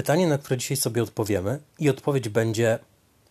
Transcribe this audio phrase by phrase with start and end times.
[0.00, 2.78] Pytanie, na które dzisiaj sobie odpowiemy, i odpowiedź będzie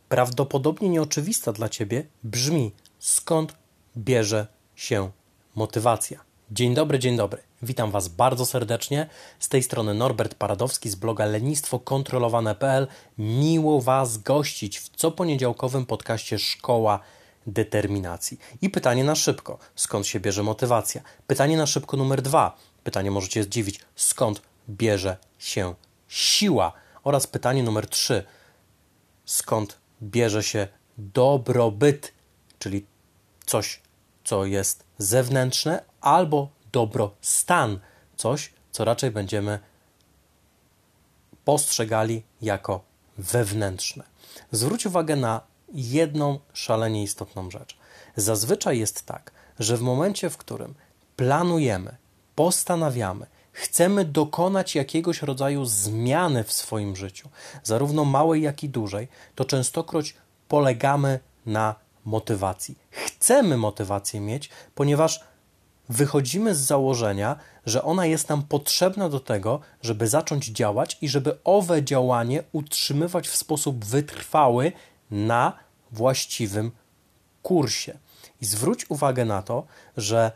[0.09, 3.55] prawdopodobnie nieoczywista dla ciebie, brzmi: skąd
[3.97, 5.11] bierze się
[5.55, 6.19] motywacja?
[6.51, 7.41] Dzień dobry, dzień dobry.
[7.61, 9.09] Witam Was bardzo serdecznie.
[9.39, 12.87] Z tej strony Norbert Paradowski z bloga lenistwokontrolowane.pl.
[13.17, 16.99] Miło Was gościć w co poniedziałkowym podcaście Szkoła
[17.47, 18.39] Determinacji.
[18.61, 21.01] I pytanie na szybko: skąd się bierze motywacja?
[21.27, 22.57] Pytanie na szybko numer dwa.
[22.83, 25.73] Pytanie możecie zdziwić: skąd bierze się
[26.09, 26.73] siła?
[27.03, 28.23] Oraz pytanie numer trzy:
[29.25, 32.13] skąd bierze się dobrobyt,
[32.59, 32.85] czyli
[33.45, 33.81] coś,
[34.23, 37.79] co jest zewnętrzne, albo dobrostan,
[38.17, 39.59] coś, co raczej będziemy
[41.45, 42.83] postrzegali jako
[43.17, 44.03] wewnętrzne.
[44.51, 45.41] Zwróć uwagę na
[45.73, 47.77] jedną szalenie istotną rzecz.
[48.15, 50.75] Zazwyczaj jest tak, że w momencie, w którym
[51.15, 51.97] planujemy,
[52.35, 53.25] postanawiamy,
[53.59, 57.29] chcemy dokonać jakiegoś rodzaju zmiany w swoim życiu,
[57.63, 60.15] zarówno małej, jak i dużej, to częstokroć
[60.47, 62.77] polegamy na motywacji.
[62.91, 65.23] Chcemy motywację mieć, ponieważ
[65.89, 67.35] wychodzimy z założenia,
[67.65, 73.27] że ona jest nam potrzebna do tego, żeby zacząć działać i żeby owe działanie utrzymywać
[73.27, 74.71] w sposób wytrwały
[75.11, 75.53] na
[75.91, 76.71] właściwym
[77.43, 77.97] kursie.
[78.41, 79.65] I zwróć uwagę na to,
[79.97, 80.31] że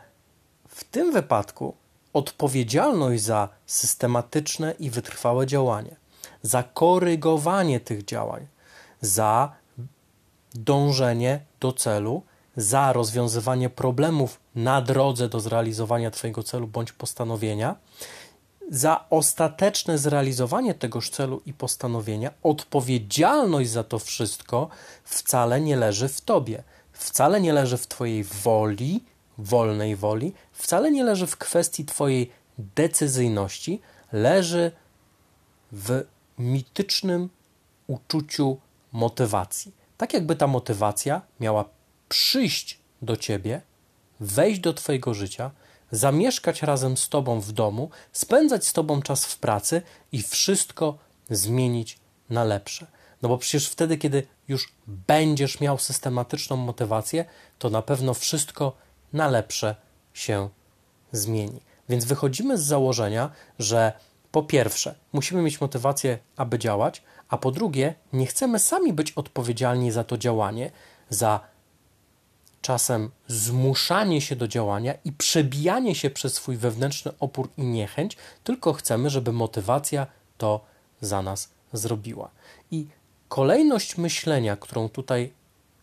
[0.68, 1.74] w tym wypadku
[2.14, 5.96] odpowiedzialność za systematyczne i wytrwałe działanie,
[6.42, 8.46] za korygowanie tych działań,
[9.00, 9.52] za
[10.54, 12.22] dążenie do celu,
[12.56, 17.76] za rozwiązywanie problemów na drodze do zrealizowania Twojego celu bądź postanowienia,
[18.70, 24.68] za ostateczne zrealizowanie tegoż celu i postanowienia, odpowiedzialność za to wszystko
[25.04, 29.04] wcale nie leży w Tobie, wcale nie leży w Twojej woli,
[29.38, 33.80] wolnej woli, wcale nie leży w kwestii Twojej decyzyjności,
[34.12, 34.72] leży
[35.72, 36.04] w
[36.38, 37.28] mitycznym
[37.86, 38.58] uczuciu
[38.92, 39.72] motywacji.
[39.96, 41.64] Tak jakby ta motywacja miała
[42.08, 43.60] przyjść do Ciebie,
[44.20, 45.50] wejść do Twojego życia,
[45.90, 49.82] zamieszkać razem z Tobą w domu, spędzać z Tobą czas w pracy
[50.12, 50.98] i wszystko
[51.30, 51.98] zmienić
[52.30, 52.86] na lepsze.
[53.22, 57.24] No bo przecież wtedy, kiedy już będziesz miał systematyczną motywację,
[57.58, 58.76] to na pewno wszystko
[59.14, 59.76] na lepsze
[60.14, 60.48] się
[61.12, 61.60] zmieni.
[61.88, 63.92] Więc wychodzimy z założenia, że
[64.32, 69.90] po pierwsze, musimy mieć motywację, aby działać, a po drugie, nie chcemy sami być odpowiedzialni
[69.90, 70.70] za to działanie,
[71.10, 71.40] za
[72.62, 78.72] czasem zmuszanie się do działania i przebijanie się przez swój wewnętrzny opór i niechęć, tylko
[78.72, 80.06] chcemy, żeby motywacja
[80.38, 80.64] to
[81.00, 82.30] za nas zrobiła.
[82.70, 82.86] I
[83.28, 85.32] kolejność myślenia, którą tutaj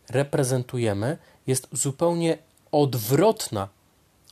[0.09, 2.38] reprezentujemy, jest zupełnie
[2.72, 3.68] odwrotna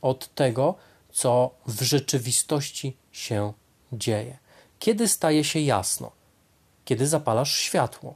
[0.02, 0.74] od tego,
[1.12, 3.52] co w rzeczywistości się
[3.92, 4.38] dzieje.
[4.78, 6.10] Kiedy staje się jasno?
[6.84, 8.14] Kiedy zapalasz światło.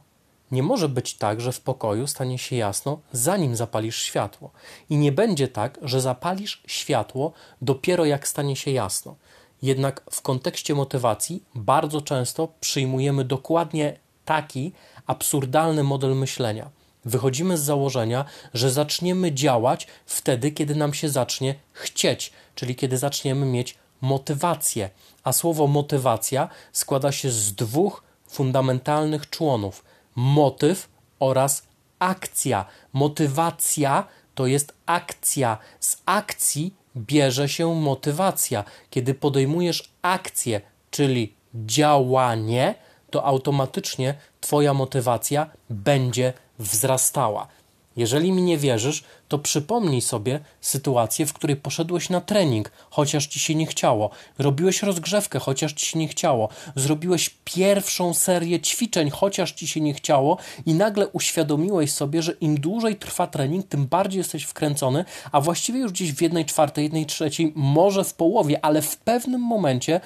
[0.51, 4.51] Nie może być tak, że w pokoju stanie się jasno, zanim zapalisz światło.
[4.89, 7.31] I nie będzie tak, że zapalisz światło
[7.61, 9.15] dopiero jak stanie się jasno.
[9.61, 14.71] Jednak w kontekście motywacji bardzo często przyjmujemy dokładnie taki
[15.07, 16.69] absurdalny model myślenia.
[17.05, 23.45] Wychodzimy z założenia, że zaczniemy działać wtedy, kiedy nam się zacznie chcieć, czyli kiedy zaczniemy
[23.45, 24.89] mieć motywację.
[25.23, 29.83] A słowo motywacja składa się z dwóch fundamentalnych członów
[30.15, 30.89] motyw
[31.19, 31.63] oraz
[31.99, 32.65] akcja.
[32.93, 35.57] Motywacja to jest akcja.
[35.79, 38.63] Z akcji bierze się motywacja.
[38.89, 40.61] Kiedy podejmujesz akcję,
[40.91, 42.75] czyli działanie,
[43.09, 47.47] to automatycznie Twoja motywacja będzie wzrastała.
[47.95, 53.39] Jeżeli mi nie wierzysz, to przypomnij sobie sytuację, w której poszedłeś na trening, chociaż ci
[53.39, 59.51] się nie chciało, robiłeś rozgrzewkę, chociaż ci się nie chciało, zrobiłeś pierwszą serię ćwiczeń, chociaż
[59.51, 64.17] ci się nie chciało, i nagle uświadomiłeś sobie, że im dłużej trwa trening, tym bardziej
[64.17, 68.81] jesteś wkręcony, a właściwie już gdzieś w jednej czwartej, jednej trzeciej, może w połowie, ale
[68.81, 70.01] w pewnym momencie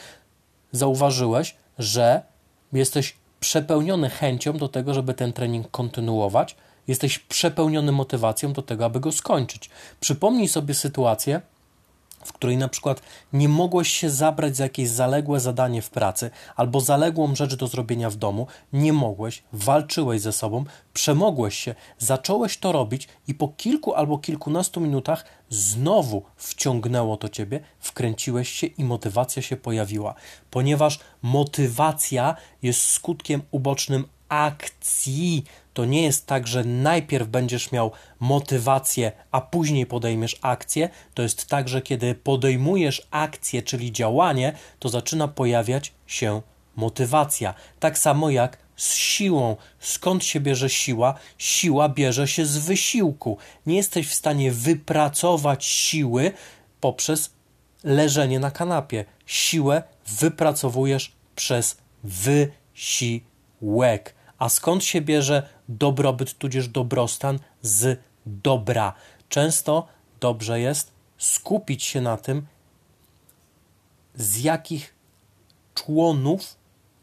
[0.72, 2.22] zauważyłeś, że
[2.74, 6.56] jesteś przepełniony chęcią do tego, żeby ten trening kontynuować
[6.89, 9.69] Jesteś przepełniony motywacją do tego, aby go skończyć.
[10.00, 11.41] Przypomnij sobie sytuację,
[12.24, 13.01] w której na przykład
[13.33, 18.10] nie mogłeś się zabrać za jakieś zaległe zadanie w pracy albo zaległą rzecz do zrobienia
[18.10, 20.63] w domu, nie mogłeś, walczyłeś ze sobą,
[20.94, 27.60] przemogłeś się, zacząłeś to robić i po kilku albo kilkunastu minutach znowu wciągnęło to ciebie,
[27.80, 30.16] wkręciłeś się i motywacja się pojawiła,
[30.51, 35.44] ponieważ motywacja jest skutkiem ubocznym akcji.
[35.74, 40.90] To nie jest tak, że najpierw będziesz miał motywację, a później podejmiesz akcję.
[41.14, 46.42] To jest tak, że kiedy podejmujesz akcję, czyli działanie, to zaczyna pojawiać się
[46.76, 47.54] motywacja.
[47.80, 49.56] Tak samo jak z siłą.
[49.80, 51.16] Skąd się bierze siła?
[51.38, 53.38] Siła bierze się z wysiłku.
[53.66, 56.31] Nie jesteś w stanie wypracować siły
[56.81, 57.34] poprzez
[57.84, 59.06] leżenie na kanapie.
[59.26, 63.24] Siłę wypracowujesz przez wysiłek.
[64.39, 67.39] A skąd się bierze dobrobyt tudzież dobrostan?
[67.62, 68.94] Z dobra.
[69.30, 69.88] Często
[70.19, 72.45] dobrze jest skupić się na tym,
[74.15, 74.95] z jakich
[75.75, 76.56] członów,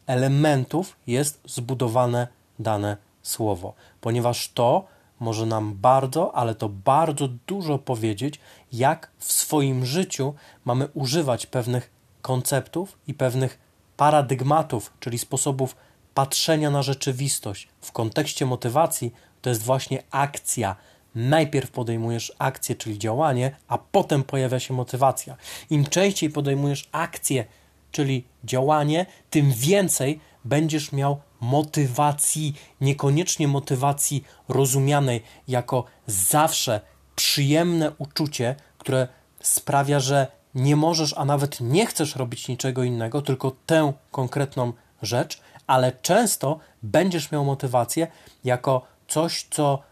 [0.06, 2.28] elementów jest zbudowane
[2.58, 4.86] dane słowo, ponieważ to
[5.20, 8.40] może nam bardzo, ale to bardzo dużo powiedzieć,
[8.72, 10.34] jak w swoim życiu
[10.64, 11.90] mamy używać pewnych
[12.22, 13.58] konceptów i pewnych
[13.96, 15.76] paradygmatów, czyli sposobów
[16.16, 17.68] patrzenia na rzeczywistość.
[17.80, 20.76] W kontekście motywacji to jest właśnie akcja.
[21.14, 25.36] Najpierw podejmujesz akcję, czyli działanie, a potem pojawia się motywacja.
[25.70, 27.44] Im częściej podejmujesz akcję,
[27.92, 36.80] czyli działanie, tym więcej będziesz miał motywacji, niekoniecznie motywacji rozumianej jako zawsze
[37.16, 39.08] przyjemne uczucie, które
[39.40, 44.72] sprawia, że nie możesz, a nawet nie chcesz robić niczego innego, tylko tę konkretną
[45.02, 48.06] rzecz, ale często będziesz miał motywację
[48.44, 49.82] jako coś, co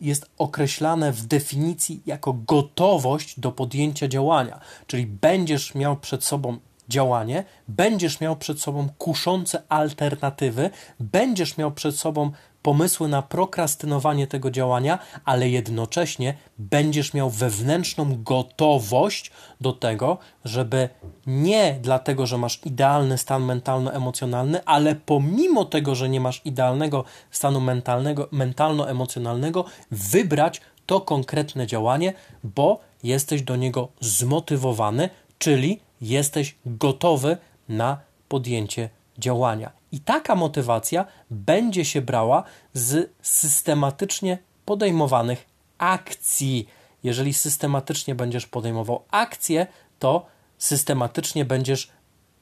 [0.00, 7.44] jest określane w definicji jako gotowość do podjęcia działania, czyli będziesz miał przed sobą działanie,
[7.68, 12.30] będziesz miał przed sobą kuszące alternatywy, będziesz miał przed sobą
[12.66, 19.30] pomysły na prokrastynowanie tego działania, ale jednocześnie będziesz miał wewnętrzną gotowość
[19.60, 20.88] do tego, żeby
[21.26, 27.60] nie dlatego, że masz idealny stan mentalno-emocjonalny, ale pomimo tego, że nie masz idealnego stanu
[27.60, 32.12] mentalnego, mentalno-emocjonalnego, wybrać to konkretne działanie,
[32.44, 37.36] bo jesteś do niego zmotywowany, czyli jesteś gotowy
[37.68, 38.88] na podjęcie
[39.18, 39.72] działania.
[39.92, 45.46] I taka motywacja będzie się brała z systematycznie podejmowanych
[45.78, 46.68] akcji.
[47.02, 49.66] Jeżeli systematycznie będziesz podejmował akcje,
[49.98, 50.26] to
[50.58, 51.90] systematycznie będziesz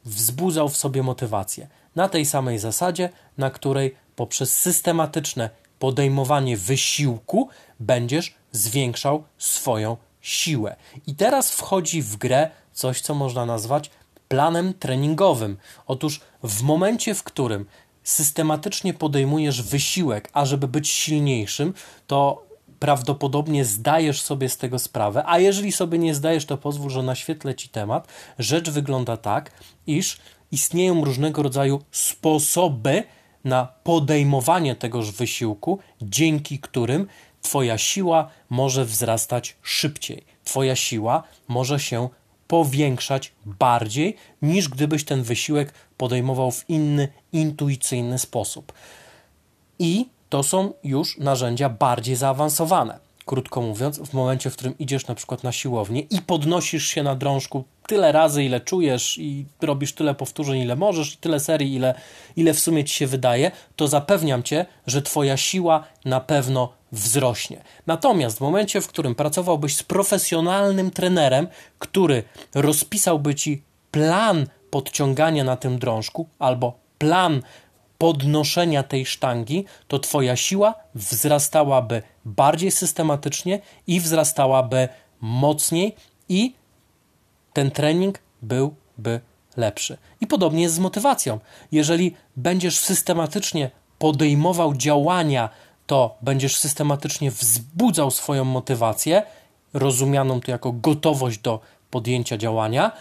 [0.04, 1.68] wzbudzał w sobie motywację.
[1.96, 3.08] Na tej samej zasadzie,
[3.38, 7.48] na której poprzez systematyczne podejmowanie wysiłku
[7.80, 10.76] będziesz zwiększał swoją siłę.
[11.06, 13.90] I teraz wchodzi w grę coś, co można nazwać
[14.28, 15.56] planem treningowym.
[15.86, 17.66] Otóż w momencie, w którym
[18.02, 21.74] systematycznie podejmujesz wysiłek, ażeby być silniejszym,
[22.06, 22.46] to
[22.78, 27.54] prawdopodobnie zdajesz sobie z tego sprawę, a jeżeli sobie nie zdajesz, to pozwól, że naświetlę
[27.54, 28.08] Ci temat.
[28.38, 29.50] Rzecz wygląda tak,
[29.86, 30.18] iż
[30.52, 33.02] istnieją różnego rodzaju sposoby
[33.44, 37.06] na podejmowanie tegoż wysiłku, dzięki którym
[37.44, 40.24] Twoja siła może wzrastać szybciej.
[40.44, 42.08] Twoja siła może się
[42.54, 48.72] powiększać bardziej niż gdybyś ten wysiłek podejmował w inny, intuicyjny sposób.
[49.78, 52.98] I to są już narzędzia bardziej zaawansowane.
[53.26, 57.14] Krótko mówiąc, w momencie, w którym idziesz na przykład na siłownię i podnosisz się na
[57.14, 61.94] drążku tyle razy, ile czujesz, i robisz tyle powtórzeń, ile możesz, i tyle serii, ile,
[62.36, 67.62] ile w sumie ci się wydaje, to zapewniam cię, że twoja siła na pewno wzrośnie.
[67.86, 71.48] Natomiast w momencie, w którym pracowałbyś z profesjonalnym trenerem,
[71.78, 72.22] który
[72.54, 77.42] rozpisałby ci plan podciągania na tym drążku albo plan
[77.98, 84.88] podnoszenia tej sztangi, to Twoja siła wzrastałaby bardziej systematycznie i wzrastałaby
[85.20, 85.96] mocniej,
[86.28, 86.54] i
[87.52, 89.20] ten trening byłby
[89.56, 89.98] lepszy.
[90.20, 91.40] I podobnie jest z motywacją.
[91.72, 95.48] Jeżeli będziesz systematycznie podejmował działania,
[95.86, 99.22] to będziesz systematycznie wzbudzał swoją motywację,
[99.74, 101.60] rozumianą tu jako gotowość do
[101.90, 102.92] podjęcia działania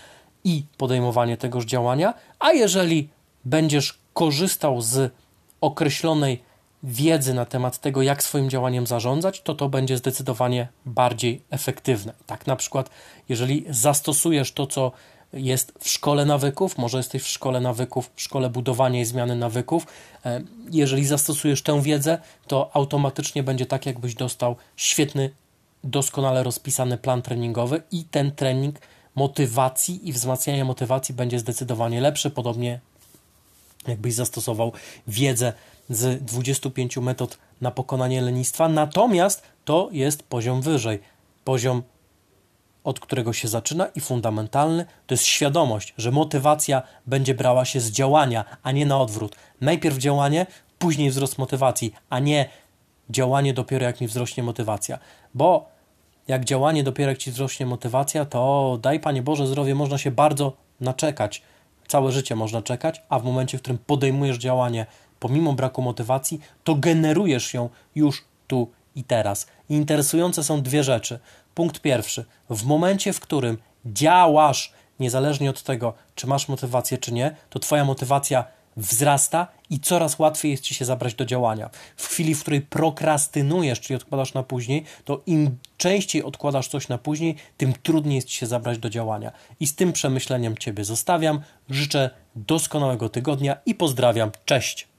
[0.43, 3.09] i podejmowanie tegoż działania, a jeżeli
[3.45, 5.13] będziesz korzystał z
[5.61, 6.43] określonej
[6.83, 12.13] wiedzy na temat tego, jak swoim działaniem zarządzać, to to będzie zdecydowanie bardziej efektywne.
[12.25, 12.89] Tak na przykład,
[13.29, 14.91] jeżeli zastosujesz to, co
[15.33, 19.87] jest w szkole nawyków, może jesteś w szkole nawyków, w szkole budowania i zmiany nawyków.
[20.25, 25.29] E, jeżeli zastosujesz tę wiedzę, to automatycznie będzie tak, jakbyś dostał świetny,
[25.83, 28.79] doskonale rozpisany plan treningowy i ten trening
[29.15, 32.29] motywacji i wzmacniania motywacji będzie zdecydowanie lepszy.
[32.29, 32.79] Podobnie
[33.87, 34.71] jakbyś zastosował
[35.07, 35.53] wiedzę
[35.89, 38.69] z 25 metod na pokonanie lenistwa.
[38.69, 40.99] Natomiast to jest poziom wyżej.
[41.43, 41.83] Poziom
[42.83, 47.91] od którego się zaczyna i fundamentalny to jest świadomość, że motywacja będzie brała się z
[47.91, 49.35] działania, a nie na odwrót.
[49.61, 50.45] Najpierw działanie,
[50.79, 52.49] później wzrost motywacji, a nie
[53.09, 54.99] działanie dopiero jak mi wzrośnie motywacja.
[55.33, 55.69] Bo
[56.27, 60.53] jak działanie dopiero jak ci wzrośnie motywacja, to daj Panie Boże zdrowie, można się bardzo
[60.79, 61.41] naczekać
[61.87, 64.85] całe życie można czekać, a w momencie, w którym podejmujesz działanie
[65.19, 69.47] pomimo braku motywacji, to generujesz ją już tu i teraz.
[69.69, 71.19] I interesujące są dwie rzeczy.
[71.55, 72.25] Punkt pierwszy.
[72.50, 77.86] W momencie, w którym działasz, niezależnie od tego, czy masz motywację, czy nie, to Twoja
[77.86, 78.45] motywacja
[78.77, 81.69] wzrasta i coraz łatwiej jest Ci się zabrać do działania.
[81.98, 86.98] W chwili, w której prokrastynujesz, czyli odkładasz na później, to im częściej odkładasz coś na
[86.98, 89.31] później, tym trudniej jest Ci się zabrać do działania.
[89.60, 91.41] I z tym przemyśleniem Ciebie zostawiam.
[91.69, 94.31] Życzę doskonałego tygodnia i pozdrawiam.
[94.45, 94.92] Cześć!